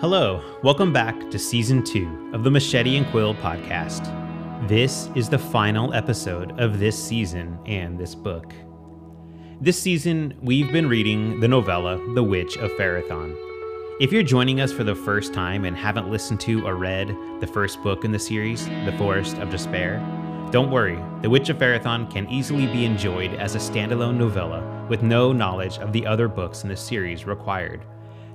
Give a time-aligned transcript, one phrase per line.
[0.00, 4.06] Hello, welcome back to season two of the Machete and Quill podcast.
[4.68, 8.54] This is the final episode of this season and this book.
[9.60, 13.36] This season, we've been reading the novella The Witch of Ferathan.
[14.00, 17.08] If you're joining us for the first time and haven't listened to or read
[17.40, 19.98] the first book in the series, The Forest of Despair,
[20.52, 25.02] don't worry, The Witch of Ferathan can easily be enjoyed as a standalone novella with
[25.02, 27.84] no knowledge of the other books in the series required.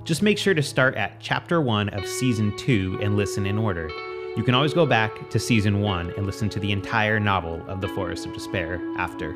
[0.04, 3.88] Just make sure to start at chapter 1 of season 2 and listen in order.
[4.36, 7.80] You can always go back to season 1 and listen to the entire novel of
[7.80, 9.32] The Forest of Despair after.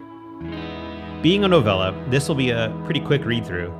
[1.23, 3.73] Being a novella, this will be a pretty quick read through.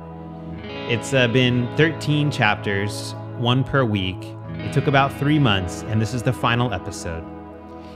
[0.63, 4.17] It's uh, been 13 chapters, one per week.
[4.55, 7.23] It took about three months, and this is the final episode.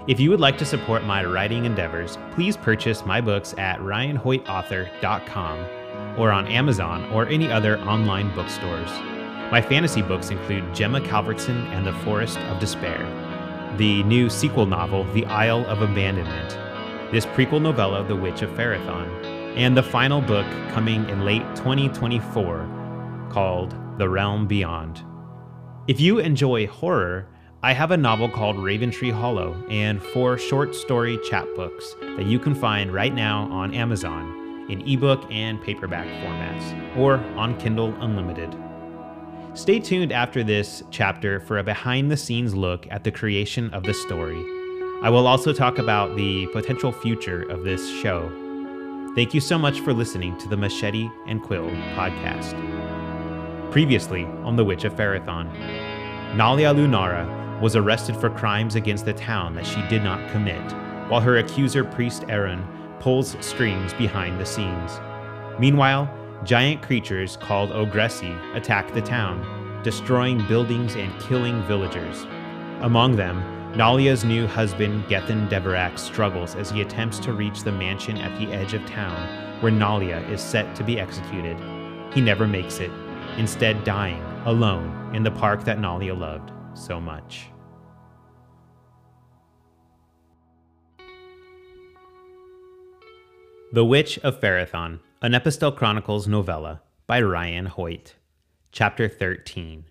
[0.07, 5.82] If you would like to support my writing endeavors, please purchase my books at ryanhoytauthor.com
[6.17, 8.89] or on Amazon or any other online bookstores.
[9.51, 13.05] My fantasy books include Gemma Calvertson and the Forest of Despair,
[13.77, 16.57] the new sequel novel, The Isle of Abandonment,
[17.11, 19.07] this prequel novella, The Witch of Ferathan,
[19.55, 25.03] and the final book coming in late 2024 called The Realm Beyond.
[25.87, 27.27] If you enjoy horror,
[27.61, 32.55] I have a novel called Raventree Hollow and four short story chapbooks that you can
[32.55, 38.55] find right now on Amazon in ebook and paperback formats or on Kindle Unlimited.
[39.53, 43.83] Stay tuned after this chapter for a behind the scenes look at the creation of
[43.83, 44.43] the story.
[45.03, 48.31] I will also talk about the potential future of this show.
[49.15, 52.53] Thank you so much for listening to the Machete and Quill podcast.
[53.71, 55.51] Previously on The Witch of Ferathan,
[56.33, 60.63] Nalia Lunara was arrested for crimes against the town that she did not commit,
[61.09, 62.65] while her accuser, Priest Aaron,
[63.03, 65.01] pulls strings behind the scenes.
[65.59, 66.09] Meanwhile,
[66.45, 72.25] giant creatures called Ogressi attack the town, destroying buildings and killing villagers.
[72.79, 73.43] Among them,
[73.73, 78.53] Nalia's new husband, Gethin Deverak, struggles as he attempts to reach the mansion at the
[78.53, 81.57] edge of town where Nalia is set to be executed.
[82.13, 82.91] He never makes it,
[83.37, 87.52] instead, dying alone in the park that Nalia loved so much.
[93.73, 98.13] The Witch of Ferathan, an Aepistelle Chronicles novella by Ryan Hoyt.
[98.71, 99.85] Chapter 13.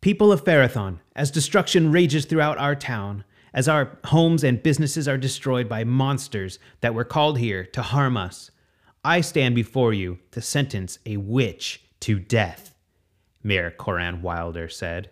[0.00, 5.18] People of Ferathan, as destruction rages throughout our town, as our homes and businesses are
[5.18, 8.50] destroyed by monsters that were called here to harm us,
[9.04, 12.74] I stand before you to sentence a witch to death,
[13.42, 15.10] Mayor Coran Wilder said.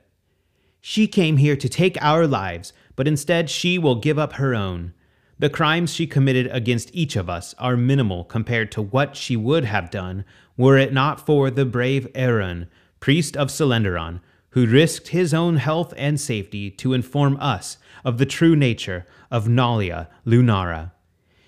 [0.80, 4.94] She came here to take our lives, but instead she will give up her own.
[5.38, 9.64] The crimes she committed against each of us are minimal compared to what she would
[9.64, 10.24] have done
[10.56, 12.68] were it not for the brave Aaron,
[13.00, 14.20] priest of Solendaron,
[14.50, 19.46] who risked his own health and safety to inform us of the true nature of
[19.46, 20.92] Nalia Lunara.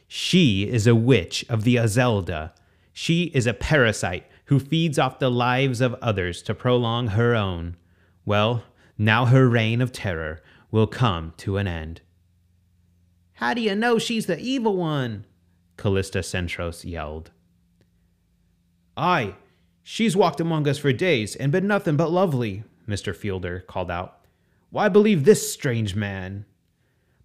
[0.06, 2.52] She is a witch of the Azelda.
[2.92, 7.76] She is a parasite who feeds off the lives of others to prolong her own.
[8.26, 8.64] Well,
[8.98, 12.02] now her reign of terror will come to an end.
[13.38, 15.24] How do you know she's the evil one?
[15.76, 17.30] Callista Centros yelled.
[18.96, 19.36] Aye,
[19.84, 23.14] she's walked among us for days and been nothing but lovely, Mr.
[23.14, 24.24] Fielder called out.
[24.70, 26.46] Why believe this strange man?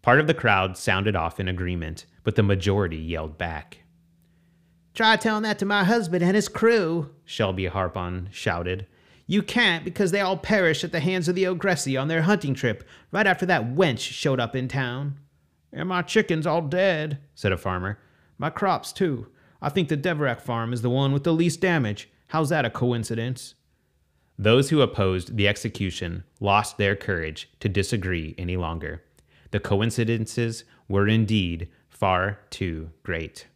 [0.03, 3.79] Part of the crowd sounded off in agreement, but the majority yelled back.
[4.93, 8.85] Try telling that to my husband and his crew, Shelby Harpon shouted.
[9.25, 12.53] You can't because they all perished at the hands of the Ogressi on their hunting
[12.53, 15.17] trip right after that wench showed up in town.
[15.73, 17.97] And my chickens all dead, said a farmer.
[18.37, 19.27] My crops, too.
[19.61, 22.09] I think the Deverak farm is the one with the least damage.
[22.27, 23.55] How's that a coincidence?
[24.37, 29.03] Those who opposed the execution lost their courage to disagree any longer.
[29.51, 33.47] The coincidences were indeed far too great.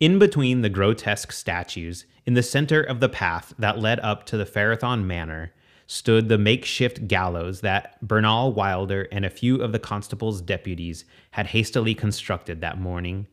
[0.00, 4.36] In between the grotesque statues, in the center of the path that led up to
[4.36, 5.52] the Ferathan Manor,
[5.86, 11.48] stood the makeshift gallows that Bernal Wilder and a few of the constable's deputies had
[11.48, 13.26] hastily constructed that morning.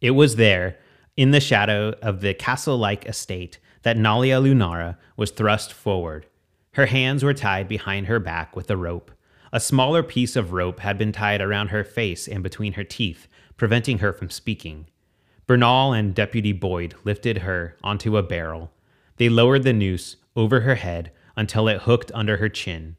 [0.00, 0.78] It was there,
[1.16, 6.26] in the shadow of the castle like estate, that Nalia Lunara was thrust forward.
[6.74, 9.10] Her hands were tied behind her back with a rope.
[9.52, 13.28] A smaller piece of rope had been tied around her face and between her teeth,
[13.56, 14.86] preventing her from speaking.
[15.46, 18.72] Bernal and Deputy Boyd lifted her onto a barrel.
[19.16, 22.96] They lowered the noose over her head until it hooked under her chin.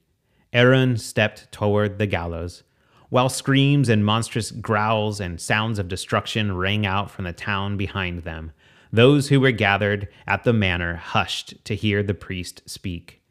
[0.53, 2.63] Aaron stepped toward the gallows.
[3.09, 8.23] While screams and monstrous growls and sounds of destruction rang out from the town behind
[8.23, 8.51] them,
[8.91, 13.21] Those who were gathered at the manor hushed to hear the priest speak.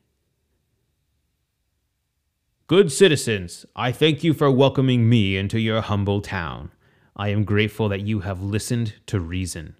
[2.67, 6.73] Good citizens, I thank you for welcoming me into your humble town.
[7.17, 9.76] I am grateful that you have listened to reason.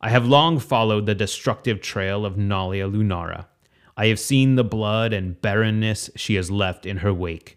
[0.00, 3.46] I have long followed the destructive trail of Nalia Lunara.
[3.96, 7.56] I have seen the blood and barrenness she has left in her wake.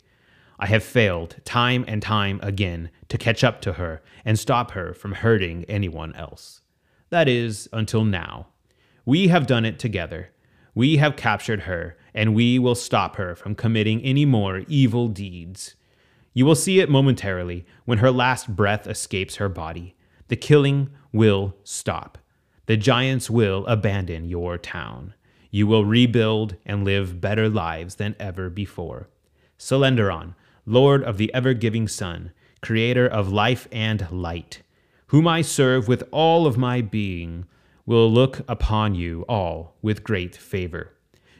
[0.57, 4.93] I have failed time and time again to catch up to her and stop her
[4.93, 6.61] from hurting anyone else.
[7.09, 8.47] That is, until now.
[9.05, 10.29] We have done it together.
[10.75, 15.75] We have captured her, and we will stop her from committing any more evil deeds.
[16.33, 19.95] You will see it momentarily when her last breath escapes her body.
[20.27, 22.17] The killing will stop.
[22.67, 25.15] The giants will abandon your town.
[25.51, 29.09] You will rebuild and live better lives than ever before.
[29.57, 30.35] Solendaron,
[30.65, 32.31] Lord of the ever giving sun,
[32.61, 34.61] creator of life and light,
[35.07, 37.45] whom I serve with all of my being,
[37.85, 40.93] will look upon you all with great favor.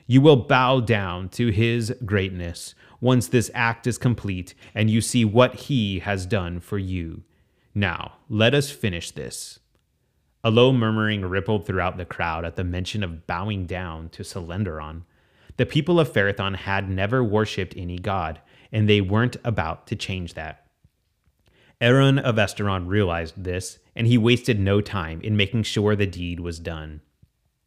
[0.08, 5.24] You will bow down to his greatness once this act is complete and you see
[5.24, 7.22] what he has done for you.
[7.76, 9.60] Now, let us finish this.
[10.44, 15.04] A low murmuring rippled throughout the crowd at the mention of bowing down to Solendaron.
[15.58, 18.40] The people of Ferathan had never worshipped any god,
[18.72, 20.66] and they weren't about to change that.
[21.82, 26.40] Aaron of Esteron realized this, and he wasted no time in making sure the deed
[26.40, 27.02] was done.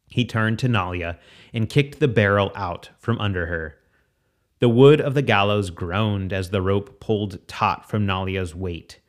[0.07, 1.17] He turned to Nalia
[1.53, 3.77] and kicked the barrel out from under her.
[4.59, 8.99] The wood of the gallows groaned as the rope pulled taut from Nalia's weight.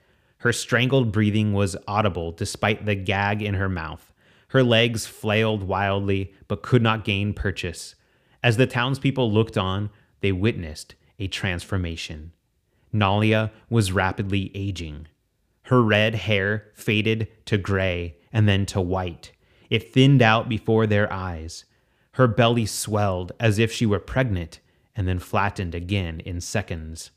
[0.44, 4.12] Her strangled breathing was audible despite the gag in her mouth.
[4.48, 7.94] Her legs flailed wildly but could not gain purchase.
[8.42, 9.88] As the townspeople looked on,
[10.20, 12.32] they witnessed a transformation.
[12.92, 15.08] Nalia was rapidly aging.
[15.62, 19.32] Her red hair faded to gray and then to white.
[19.70, 21.64] It thinned out before their eyes.
[22.12, 24.60] Her belly swelled as if she were pregnant
[24.94, 27.12] and then flattened again in seconds.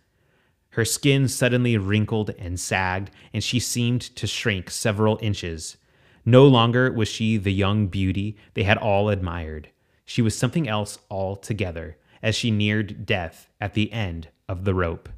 [0.77, 5.77] Her skin suddenly wrinkled and sagged, and she seemed to shrink several inches.
[6.23, 9.69] No longer was she the young beauty they had all admired.
[10.05, 15.09] She was something else altogether as she neared death at the end of the rope.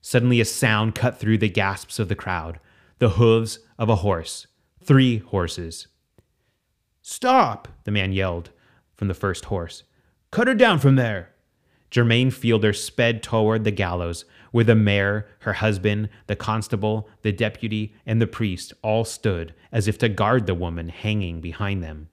[0.00, 2.60] Suddenly, a sound cut through the gasps of the crowd
[3.00, 4.46] the hooves of a horse.
[4.80, 5.88] Three horses.
[7.02, 7.66] Stop!
[7.82, 8.50] the man yelled
[8.94, 9.82] from the first horse.
[10.30, 11.30] Cut her down from there!
[11.90, 17.94] Germaine Fielder sped toward the gallows, where the mayor, her husband, the constable, the deputy,
[18.04, 22.08] and the priest all stood as if to guard the woman hanging behind them.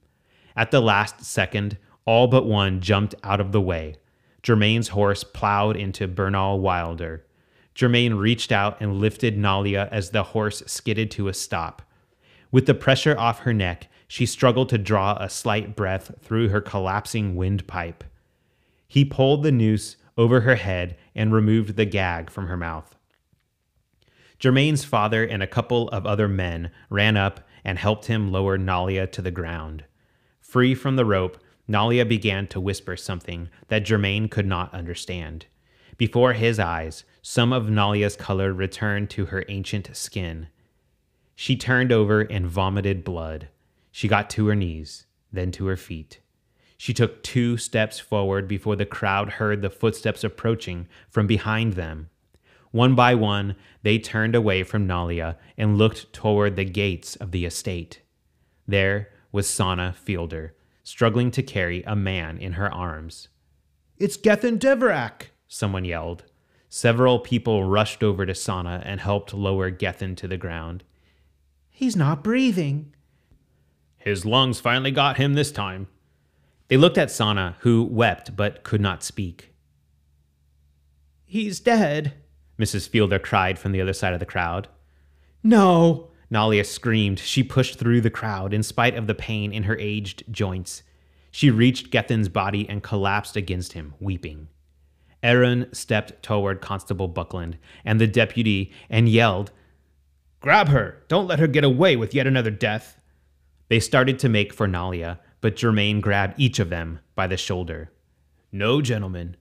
[0.56, 1.76] At the last second,
[2.06, 3.96] all but one jumped out of the way.
[4.42, 7.24] Germaine's horse plowed into Bernal Wilder.
[7.74, 11.82] Germaine reached out and lifted Nalia as the horse skidded to a stop.
[12.50, 16.60] With the pressure off her neck, she struggled to draw a slight breath through her
[16.60, 18.04] collapsing windpipe.
[18.88, 22.96] He pulled the noose over her head and removed the gag from her mouth.
[24.38, 29.10] Germaine's father and a couple of other men ran up and helped him lower Nalia
[29.12, 29.84] to the ground.
[30.40, 31.38] Free from the rope,
[31.68, 35.46] Nalia began to whisper something that Germaine could not understand.
[35.96, 40.48] Before his eyes, some of Nalia's color returned to her ancient skin.
[41.34, 43.48] She turned over and vomited blood.
[43.90, 46.20] She got to her knees, then to her feet.
[46.76, 52.10] She took two steps forward before the crowd heard the footsteps approaching from behind them.
[52.70, 57.46] One by one, they turned away from Nalia and looked toward the gates of the
[57.46, 58.02] estate.
[58.66, 63.28] There was Sana Fielder, struggling to carry a man in her arms.
[63.96, 66.24] It's Gethin Deverak, someone yelled.
[66.68, 70.84] Several people rushed over to Sana and helped lower Gethin to the ground.
[71.70, 72.92] He's not breathing,
[74.06, 75.88] his lungs finally got him this time.
[76.68, 79.54] They looked at Sana, who wept but could not speak.
[81.24, 82.14] He's dead,
[82.58, 82.88] Mrs.
[82.88, 84.68] Fielder cried from the other side of the crowd.
[85.42, 87.18] No, Nalia screamed.
[87.18, 90.82] She pushed through the crowd in spite of the pain in her aged joints.
[91.30, 94.48] She reached Gethin's body and collapsed against him, weeping.
[95.22, 99.50] Aaron stepped toward Constable Buckland and the deputy and yelled,
[100.40, 101.02] Grab her!
[101.08, 103.00] Don't let her get away with yet another death!
[103.68, 107.90] They started to make for Nalia, but Germaine grabbed each of them by the shoulder.
[108.52, 109.36] No, gentlemen.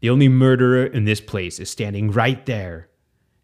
[0.00, 2.88] The only murderer in this place is standing right there.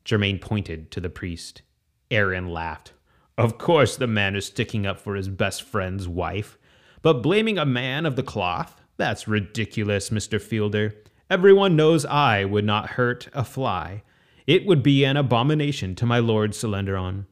[0.05, 1.63] Germaine pointed to the priest.
[2.11, 2.93] Aaron laughed.
[3.39, 6.59] Of course, the man is sticking up for his best friend's wife.
[7.01, 8.81] But blaming a man of the cloth?
[8.97, 10.41] That's ridiculous, Mr.
[10.41, 10.95] Fielder.
[11.31, 14.03] Everyone knows I would not hurt a fly.
[14.47, 17.27] It would be an abomination to my lord Solendaron.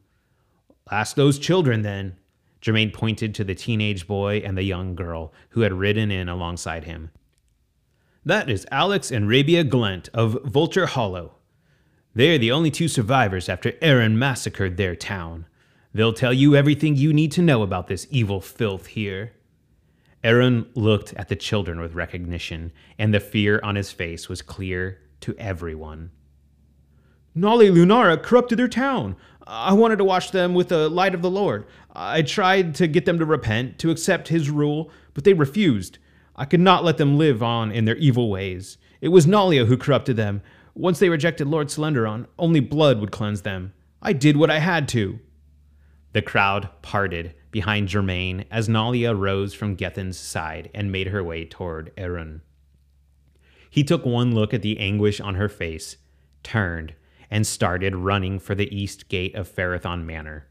[0.89, 2.17] Ask those children, then.
[2.61, 6.83] Germaine pointed to the teenage boy and the young girl who had ridden in alongside
[6.83, 7.11] him.
[8.23, 11.37] That is Alex and Rabia Glent of Vulture Hollow.
[12.13, 15.47] They are the only two survivors after Aaron massacred their town.
[15.93, 19.33] They'll tell you everything you need to know about this evil filth here.
[20.23, 24.99] Aaron looked at the children with recognition, and the fear on his face was clear
[25.21, 26.11] to everyone.
[27.35, 29.15] Nali Lunara corrupted their town.
[29.47, 31.65] I wanted to wash them with the light of the Lord.
[31.93, 35.97] I tried to get them to repent, to accept his rule, but they refused.
[36.35, 38.77] I could not let them live on in their evil ways.
[39.01, 40.41] It was Nalia who corrupted them.
[40.73, 43.73] Once they rejected Lord Solendaron, only blood would cleanse them.
[44.01, 45.19] I did what I had to.
[46.13, 51.45] The crowd parted behind Germaine as Nalia rose from Gethin's side and made her way
[51.45, 52.41] toward Aaron.
[53.69, 55.97] He took one look at the anguish on her face,
[56.43, 56.93] turned,
[57.31, 60.47] and started running for the east gate of Ferathan Manor.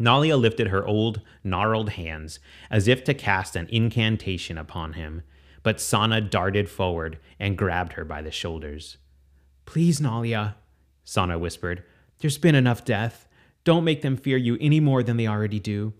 [0.00, 2.38] Nalia lifted her old, gnarled hands
[2.70, 5.22] as if to cast an incantation upon him,
[5.62, 8.96] but Sana darted forward and grabbed her by the shoulders.
[9.66, 10.54] Please, Nalia,
[11.04, 11.82] Sana whispered.
[12.20, 13.28] There's been enough death.
[13.64, 15.92] Don't make them fear you any more than they already do.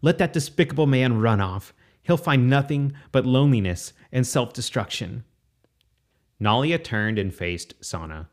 [0.00, 1.74] Let that despicable man run off.
[2.02, 5.24] He'll find nothing but loneliness and self destruction.
[6.40, 8.28] Nalia turned and faced Sana.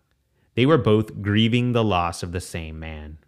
[0.59, 3.19] They were both grieving the loss of the same man.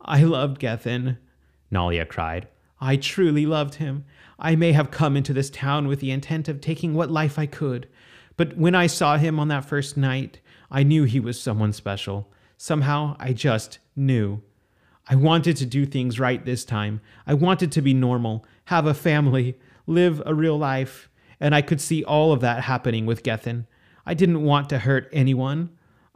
[0.00, 1.18] I loved Gethin,
[1.72, 2.46] Nalia cried.
[2.80, 4.04] I truly loved him.
[4.38, 7.46] I may have come into this town with the intent of taking what life I
[7.46, 7.88] could,
[8.36, 10.38] but when I saw him on that first night,
[10.70, 12.32] I knew he was someone special.
[12.56, 14.40] Somehow, I just knew.
[15.08, 17.00] I wanted to do things right this time.
[17.26, 19.58] I wanted to be normal, have a family,
[19.88, 21.10] live a real life,
[21.40, 23.66] and I could see all of that happening with Gethin.
[24.06, 25.70] I didn't want to hurt anyone.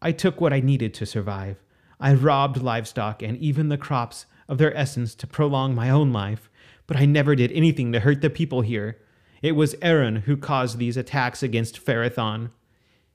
[0.04, 1.64] I took what I needed to survive.
[1.98, 6.50] I robbed livestock and even the crops of their essence to prolong my own life,
[6.86, 8.98] but I never did anything to hurt the people here.
[9.40, 12.50] It was Aaron who caused these attacks against Ferathan.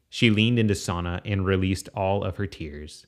[0.10, 3.05] She leaned into Sana and released all of her tears.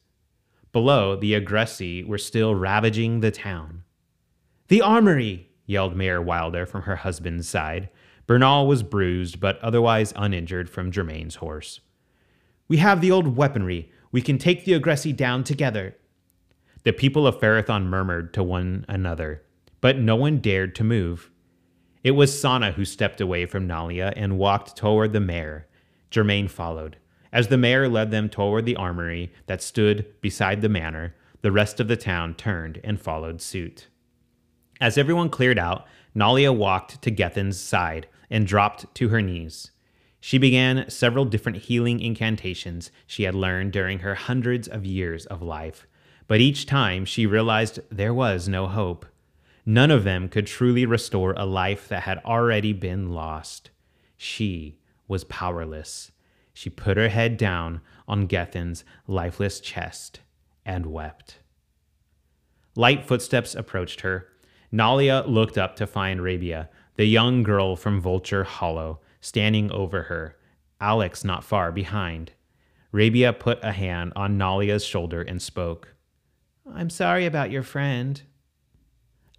[0.72, 3.84] Below, the Aggressi were still ravaging the town.
[4.68, 5.50] The armory!
[5.66, 7.90] yelled Mayor Wilder from her husband's side.
[8.28, 11.80] Bernal was bruised, but otherwise uninjured from Germaine's horse.
[12.72, 13.92] We have the old weaponry.
[14.14, 15.98] We can take the Aggressi down together.
[16.84, 19.44] The people of Ferathan murmured to one another,
[19.82, 21.30] but no one dared to move.
[22.02, 25.68] It was Sana who stepped away from Nalia and walked toward the mayor.
[26.12, 26.96] Germaine followed.
[27.34, 31.82] As the mayor led them toward the armory that stood beside the manor, the rest
[31.82, 33.88] of the town turned and followed suit.
[34.80, 35.86] As everyone cleared out,
[36.16, 39.71] Nalia walked to Gethin's side and dropped to her knees.
[40.24, 45.42] She began several different healing incantations she had learned during her hundreds of years of
[45.42, 45.88] life,
[46.28, 49.08] but each time she realized there was no hope.
[49.66, 53.72] None of them could truly restore a life that had already been lost.
[54.16, 56.12] She was powerless.
[56.54, 60.20] She put her head down on Gethin's lifeless chest
[60.64, 61.40] and wept.
[62.76, 64.28] Light footsteps approached her.
[64.72, 70.36] Nalia looked up to find Rabia, the young girl from Vulture Hollow, standing over her,
[70.82, 72.32] Alex not far behind.
[72.92, 75.96] Rabia put a hand on Nalia's shoulder and spoke.
[76.70, 78.22] I'm sorry about your friend.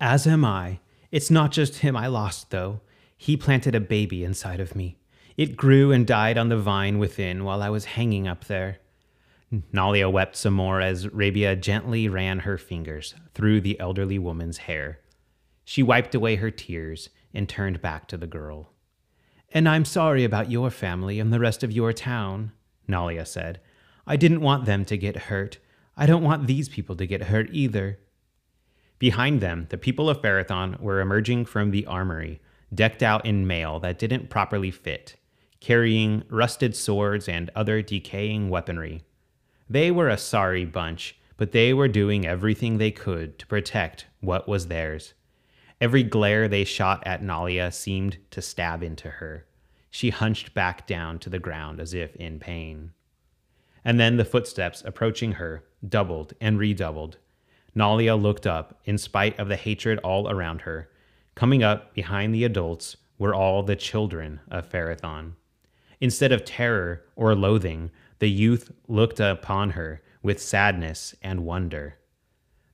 [0.00, 0.80] As am I.
[1.10, 2.80] It's not just him I lost, though.
[3.16, 4.98] He planted a baby inside of me.
[5.36, 8.78] It grew and died on the vine within while I was hanging up there.
[9.72, 15.00] Nalia wept some more as Rabia gently ran her fingers through the elderly woman's hair.
[15.64, 18.72] She wiped away her tears and turned back to the girl.
[19.54, 22.52] And I'm sorry about your family and the rest of your town,
[22.88, 23.60] Nalia said.
[24.06, 25.58] I didn't want them to get hurt.
[25.96, 27.98] I don't want these people to get hurt either.
[28.98, 32.40] Behind them, the people of Ferathan were emerging from the armory,
[32.74, 35.16] decked out in mail that didn't properly fit,
[35.60, 39.02] carrying rusted swords and other decaying weaponry.
[39.68, 44.48] They were a sorry bunch, but they were doing everything they could to protect what
[44.48, 45.12] was theirs.
[45.82, 49.46] Every glare they shot at Nalia seemed to stab into her.
[49.90, 52.92] She hunched back down to the ground as if in pain.
[53.84, 57.18] And then the footsteps approaching her doubled and redoubled.
[57.74, 60.88] Nalia looked up, in spite of the hatred all around her.
[61.34, 65.32] Coming up behind the adults were all the children of Ferathan.
[66.00, 71.98] Instead of terror or loathing, the youth looked upon her with sadness and wonder.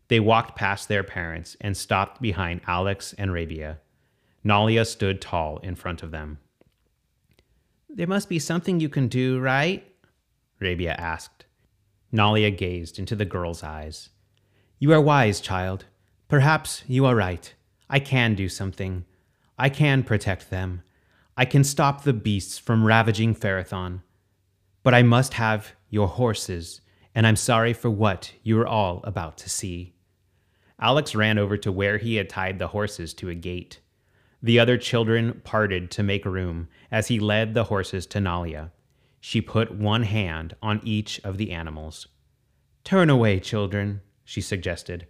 [0.08, 3.78] They walked past their parents and stopped behind Alex and Rabia.
[4.44, 6.38] Nalia stood tall in front of them.
[7.88, 9.84] There must be something you can do, right?
[10.60, 11.44] Rabia asked.
[12.12, 14.10] Nalia gazed into the girl's eyes.
[14.78, 15.84] You are wise, child,
[16.28, 17.54] Perhaps you are right.
[17.88, 19.06] I can do something.
[19.58, 20.82] I can protect them.
[21.38, 24.02] I can stop the beasts from ravaging Ferathan.
[24.82, 26.82] But I must have your horses,
[27.14, 29.94] and I'm sorry for what you are all about to see.
[30.80, 33.80] Alex ran over to where he had tied the horses to a gate.
[34.42, 38.70] The other children parted to make room as he led the horses to Nalia.
[39.20, 42.06] She put one hand on each of the animals.
[42.84, 45.06] Turn away, children, she suggested.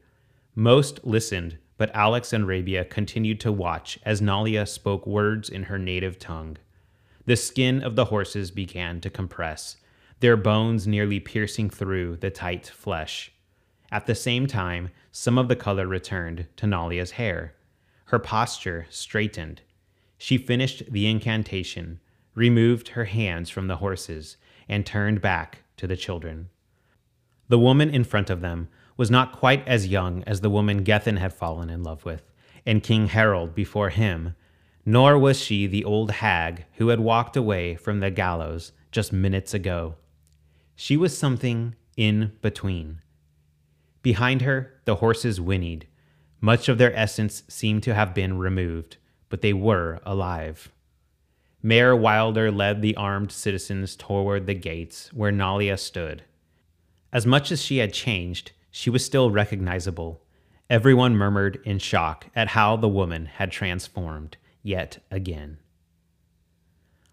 [0.55, 5.79] Most listened, but Alex and Rabia continued to watch as Nalia spoke words in her
[5.79, 6.57] native tongue.
[7.27, 9.77] The skin of the horses began to compress,
[10.21, 13.31] their bones nearly piercing through the tight flesh.
[13.93, 17.53] At the same time, some of the color returned to Nalia's hair.
[18.05, 19.63] Her posture straightened.
[20.17, 21.99] She finished the incantation,
[22.37, 24.37] removed her hands from the horses,
[24.69, 26.51] and turned back to the children.
[27.49, 31.17] The woman in front of them was not quite as young as the woman Gethin
[31.17, 32.31] had fallen in love with,
[32.65, 34.37] and King Harold before him,
[34.87, 39.53] nor was she the old hag who had walked away from the gallows just minutes
[39.53, 39.97] ago.
[40.77, 43.01] She was something in between.
[44.09, 45.87] Behind her, the horses whinnied.
[46.41, 48.97] Much of their essence seemed to have been removed,
[49.29, 50.73] but they were alive.
[51.63, 56.23] Mayor Wilder led the armed citizens toward the gates where Nalia stood.
[57.13, 60.23] As much as she had changed, she was still recognizable.
[60.71, 65.59] Everyone murmured in shock at how the woman had transformed yet again.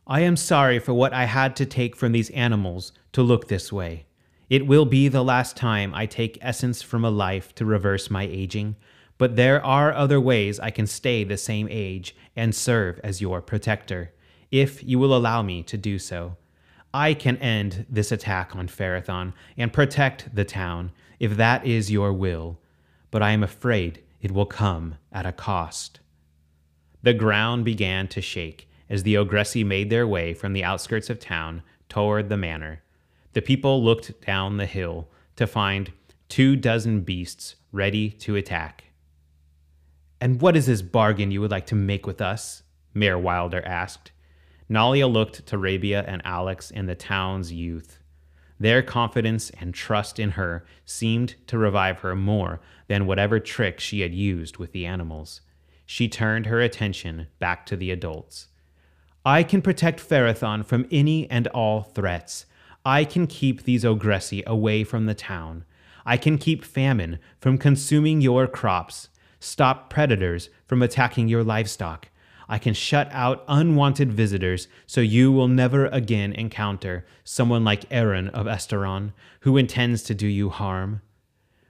[0.07, 3.69] I am sorry for what I had to take from these animals to look this
[3.69, 4.05] way.
[4.49, 8.23] It will be the last time I take essence from a life to reverse my
[8.23, 8.75] aging,
[9.17, 13.41] but there are other ways I can stay the same age and serve as your
[13.41, 14.13] protector,
[14.51, 16.37] if you will allow me to do so.
[16.93, 22.13] I can end this attack on Ferathan and protect the town, if that is your
[22.13, 22.59] will,
[23.09, 25.99] but I am afraid it will come at a cost.
[27.01, 31.19] The ground began to shake as the Ogressi made their way from the outskirts of
[31.19, 32.83] town toward the manor.
[33.35, 35.91] The people looked down the hill to find
[36.29, 38.85] two dozen beasts ready to attack.
[40.21, 42.63] And what is this bargain you would like to make with us?
[42.93, 44.13] Mayor Wilder asked.
[44.69, 47.99] Nalia looked to Rabia and Alex and the town's youth.
[48.57, 53.99] Their confidence and trust in her seemed to revive her more than whatever trick she
[53.99, 55.41] had used with the animals.
[55.85, 58.47] She turned her attention back to the adults.
[59.25, 62.45] I can protect Ferathan from any and all threats.
[62.85, 65.65] I can keep these Ogressi away from the town.
[66.05, 72.09] I can keep famine from consuming your crops, stop predators from attacking your livestock.
[72.47, 78.27] I can shut out unwanted visitors so you will never again encounter someone like Aaron
[78.29, 81.01] of Esteron who intends to do you harm.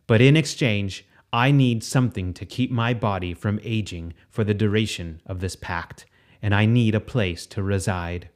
[0.08, 5.22] But in exchange, I need something to keep my body from aging for the duration
[5.26, 6.06] of this pact,
[6.42, 8.30] and I need a place to reside.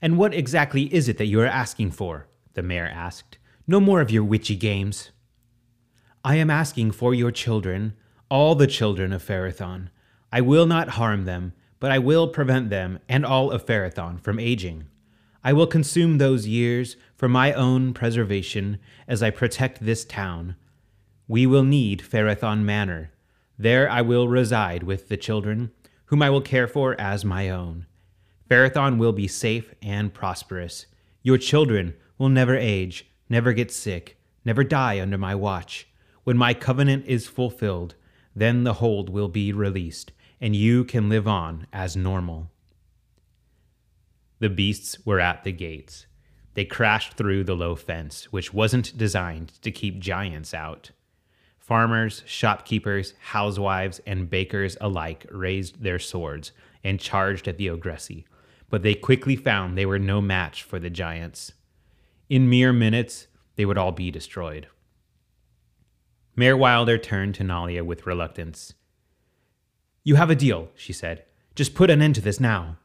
[0.00, 2.28] And what exactly is it that you are asking for?
[2.54, 3.38] the mayor asked.
[3.66, 5.10] No more of your witchy games.
[6.24, 7.94] I am asking for your children,
[8.28, 9.90] all the children of Ferathan.
[10.32, 14.40] I will not harm them, but I will prevent them and all of Ferathan from
[14.40, 14.86] aging.
[15.44, 20.56] I will consume those years for my own preservation as I protect this town.
[21.28, 23.12] We will need Ferathan Manor.
[23.58, 25.70] There I will reside with the children,
[26.06, 27.86] whom I will care for as my own.
[28.48, 30.86] Ferathan will be safe and prosperous.
[31.22, 35.88] Your children will never age, never get sick, never die under my watch.
[36.22, 37.96] When my covenant is fulfilled,
[38.34, 42.50] then the hold will be released, and you can live on as normal.
[44.38, 46.06] The beasts were at the gates.
[46.54, 50.90] They crashed through the low fence, which wasn't designed to keep giants out.
[51.58, 56.52] Farmers, shopkeepers, housewives, and bakers alike raised their swords
[56.84, 58.24] and charged at the Ogressi,
[58.68, 61.52] but they quickly found they were no match for the giants.
[62.28, 64.66] In mere minutes, they would all be destroyed.
[66.34, 68.74] Mayor Wilder turned to Nalia with reluctance.
[70.04, 71.24] You have a deal, she said.
[71.54, 72.76] Just put an end to this now.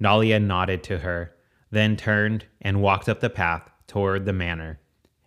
[0.00, 1.34] Nalia nodded to her,
[1.70, 4.80] then turned and walked up the path toward the manor.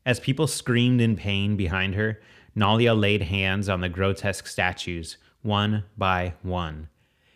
[0.05, 2.21] As people screamed in pain behind her,
[2.55, 6.89] Nalia laid hands on the grotesque statues, one by one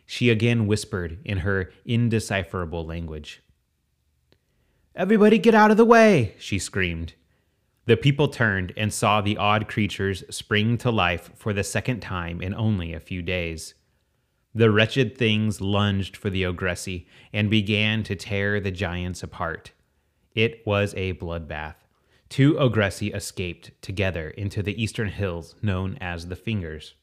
[0.06, 3.42] she again whispered in her indecipherable language.
[4.96, 7.14] Everybody get out of the way, she screamed.
[7.86, 12.42] The people turned and saw the odd creatures spring to life for the second time
[12.42, 13.74] in only a few days.
[14.56, 19.72] The wretched things lunged for the Ogressi and began to tear the giants apart.
[20.34, 21.76] It was a bloodbath.
[22.30, 26.96] two Ogresi escaped together into the eastern hills known as the Fingers.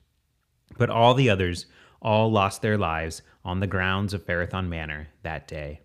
[0.79, 1.67] But all the others
[2.03, 5.81] all lost their lives on the grounds of Ferathan Manor that day.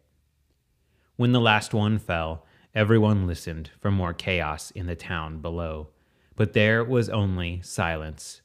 [1.16, 5.90] When the last one fell, everyone listened for more chaos in the town below,
[6.36, 8.42] but there was only silence.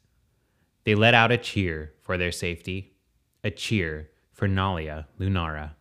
[0.85, 2.95] They let out a cheer for their safety,
[3.43, 5.73] a cheer for Nalia Lunara.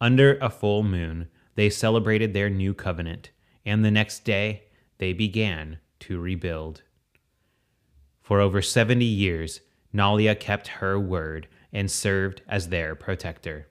[0.00, 3.30] Under a full moon, they celebrated their new covenant,
[3.64, 4.64] and the next day
[4.98, 6.82] they began to rebuild.
[8.22, 9.60] For over 70 years,
[9.98, 13.66] Nalia kept her word and served as their protector.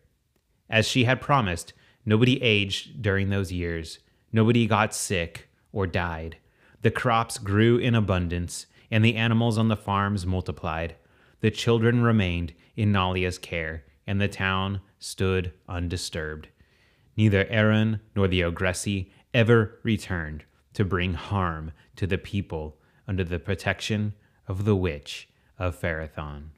[0.70, 1.72] As she had promised,
[2.06, 4.00] nobody aged during those years,
[4.34, 6.38] nobody got sick or died.
[6.82, 10.96] The crops grew in abundance, and the animals on the farms multiplied.
[11.40, 16.50] The children remained in Nalia's care, and the town stood undisturbed.
[17.16, 23.40] Neither Aaron nor the Ogresi ever returned to bring harm to the people under the
[23.40, 24.14] protection
[24.48, 25.30] of the witch
[25.60, 26.50] of Ferathan.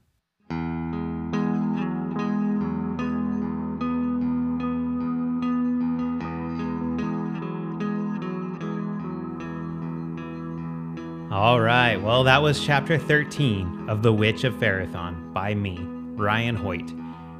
[11.31, 16.55] All right, well, that was chapter 13 of The Witch of Ferathan by me, Ryan
[16.55, 16.91] Hoyt,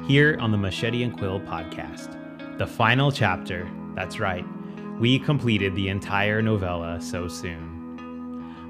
[0.08, 2.15] here on the Machete and Quill podcast.
[2.58, 4.45] The final chapter, that's right,
[5.00, 7.68] we completed the entire novella so soon.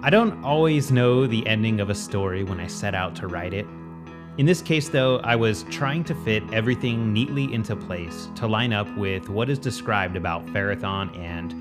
[0.02, 3.54] I don't always know the ending of a story when I set out to write
[3.54, 3.66] it.
[4.38, 8.72] In this case, though, I was trying to fit everything neatly into place to line
[8.72, 11.52] up with what is described about Ferathan and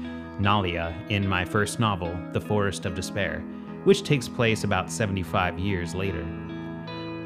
[0.41, 3.41] Nalia in my first novel, The Forest of Despair,
[3.83, 6.25] which takes place about 75 years later.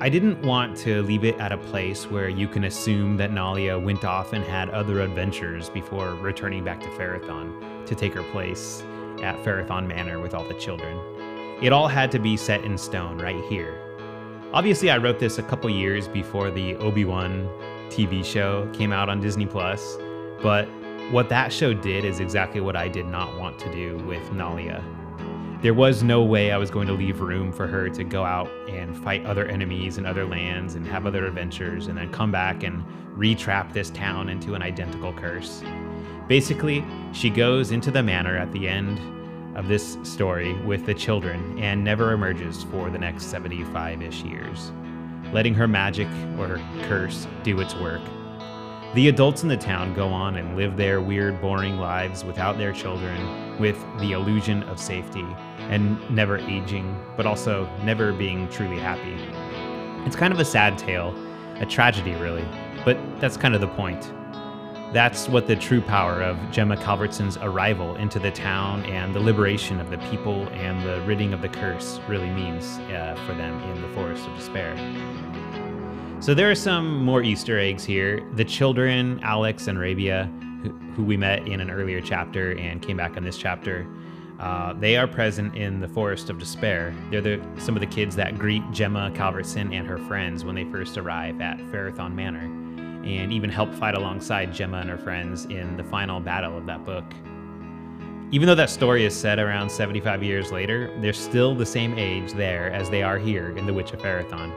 [0.01, 3.79] I didn't want to leave it at a place where you can assume that Nalia
[3.81, 8.83] went off and had other adventures before returning back to Ferathan to take her place
[9.22, 10.98] at Ferathan Manor with all the children.
[11.62, 13.78] It all had to be set in stone right here.
[14.52, 17.48] Obviously, I wrote this a couple years before the Obi Wan
[17.88, 19.96] TV show came out on Disney Plus,
[20.42, 20.68] but
[21.11, 24.82] what that show did is exactly what I did not want to do with Nalia.
[25.62, 28.50] There was no way I was going to leave room for her to go out
[28.68, 32.64] and fight other enemies in other lands and have other adventures and then come back
[32.64, 32.85] and
[33.16, 35.62] retrap this town into an identical curse.
[36.28, 39.00] Basically, she goes into the manor at the end
[39.56, 44.72] of this story with the children and never emerges for the next 75 ish years,
[45.32, 46.08] letting her magic
[46.38, 48.00] or her curse do its work
[48.94, 52.74] the adults in the town go on and live their weird, boring lives without their
[52.74, 55.24] children, with the illusion of safety
[55.70, 59.16] and never aging, but also never being truly happy.
[60.06, 61.16] It's kind of a sad tale,
[61.56, 62.44] a tragedy, really,
[62.85, 64.12] but that's kind of the point.
[64.92, 69.81] That's what the true power of Gemma Calvertson's arrival into the town and the liberation
[69.81, 73.81] of the people and the ridding of the curse really means uh, for them in
[73.81, 74.76] the Forest of Despair.
[76.20, 78.22] So there are some more Easter eggs here.
[78.35, 80.31] The children, Alex and Rabia,
[80.62, 83.87] who, who we met in an earlier chapter and came back in this chapter,
[84.40, 86.94] uh, they are present in the Forest of Despair.
[87.11, 90.64] They're the, some of the kids that greet Gemma Calvertson and her friends when they
[90.64, 92.62] first arrive at Ferathan Manor,
[93.05, 96.85] and even help fight alongside Gemma and her friends in the final battle of that
[96.85, 97.05] book.
[98.31, 102.33] Even though that story is set around 75 years later, they're still the same age
[102.33, 104.51] there as they are here in The Witch of Ferathan.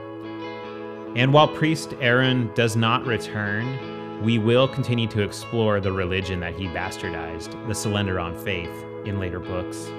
[1.17, 6.55] And while priest Aaron does not return, we will continue to explore the religion that
[6.55, 9.89] he bastardized, the Solendaron faith, in later books.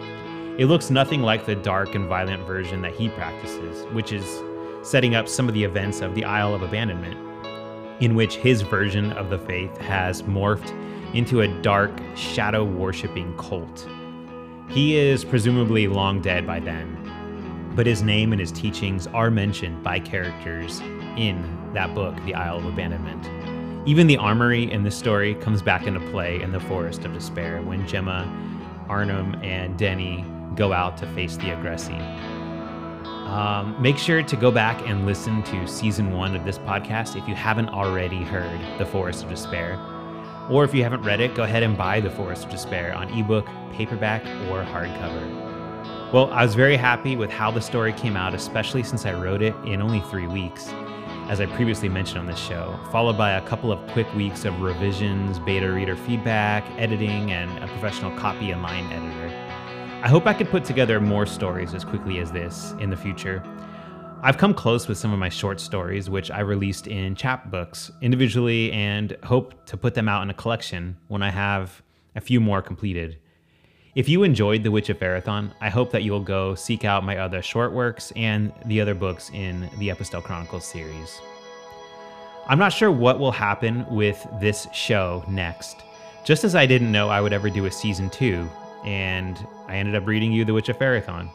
[0.59, 4.43] It looks nothing like the dark and violent version that he practices, which is
[4.83, 7.26] setting up some of the events of the Isle of Abandonment,
[8.01, 10.73] in which his version of the faith has morphed
[11.15, 13.89] into a dark, shadow worshipping cult.
[14.69, 19.83] He is presumably long dead by then, but his name and his teachings are mentioned
[19.83, 20.81] by characters
[21.17, 23.89] in that book, The Isle of Abandonment.
[23.89, 27.63] Even the armory in this story comes back into play in the Forest of Despair
[27.63, 28.27] when Gemma,
[28.89, 30.25] Arnhem, and Denny
[30.57, 32.36] go out to face the Ogresi.
[33.27, 37.29] Um, make sure to go back and listen to season one of this podcast if
[37.29, 39.79] you haven't already heard The Forest of Despair.
[40.49, 43.09] Or if you haven't read it, go ahead and buy The Forest of Despair on
[43.11, 46.13] ebook, paperback, or hardcover.
[46.13, 49.43] Well, I was very happy with how the story came out, especially since I wrote
[49.43, 50.73] it in only three weeks
[51.29, 54.61] as I previously mentioned on this show, followed by a couple of quick weeks of
[54.61, 59.46] revisions, beta reader feedback, editing, and a professional copy and line editor.
[60.03, 63.43] I hope I could put together more stories as quickly as this in the future.
[64.23, 68.71] I've come close with some of my short stories, which I released in chapbooks individually
[68.73, 71.83] and hope to put them out in a collection when I have
[72.15, 73.19] a few more completed.
[73.97, 77.17] If you enjoyed The Witch of Ferathan, I hope that you'll go seek out my
[77.17, 81.21] other short works and the other books in the Aepistelle Chronicles series.
[82.47, 85.79] I'm not sure what will happen with this show next.
[86.25, 88.49] Just as I didn't know I would ever do a season two,
[88.87, 91.31] and I ended up reading you The Witch of Ferathan.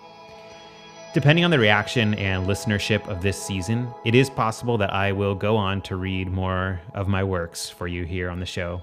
[1.14, 5.36] Depending on the reaction and listenership of this season, it is possible that I will
[5.36, 8.82] go on to read more of my works for you here on the show.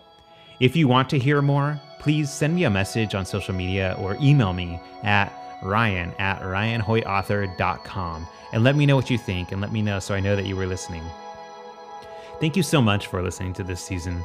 [0.61, 4.17] If you want to hear more, please send me a message on social media or
[4.21, 9.73] email me at ryan at ryanhoytauthor.com and let me know what you think and let
[9.73, 11.03] me know so I know that you were listening.
[12.41, 14.23] Thank you so much for listening to this season.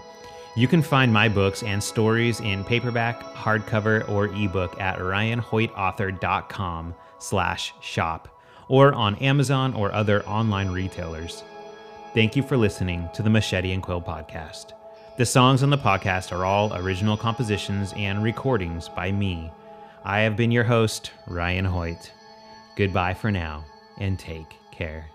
[0.56, 7.74] You can find my books and stories in paperback, hardcover, or ebook at ryanhoytauthor.com slash
[7.82, 8.28] shop
[8.68, 11.44] or on Amazon or other online retailers.
[12.14, 14.74] Thank you for listening to the Machete and Quill podcast.
[15.18, 19.52] The songs on the podcast are all original compositions and recordings by me.
[20.04, 22.12] I have been your host, Ryan Hoyt.
[22.76, 23.64] Goodbye for now,
[24.00, 25.13] and take care.